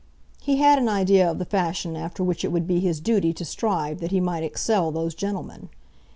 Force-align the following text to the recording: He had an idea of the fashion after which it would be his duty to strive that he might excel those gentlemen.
He 0.41 0.57
had 0.57 0.79
an 0.79 0.89
idea 0.89 1.29
of 1.29 1.37
the 1.37 1.45
fashion 1.45 1.95
after 1.95 2.23
which 2.23 2.43
it 2.43 2.47
would 2.51 2.65
be 2.65 2.79
his 2.79 2.99
duty 2.99 3.33
to 3.33 3.45
strive 3.45 3.99
that 3.99 4.09
he 4.09 4.19
might 4.19 4.41
excel 4.41 4.89
those 4.91 5.13
gentlemen. 5.13 5.69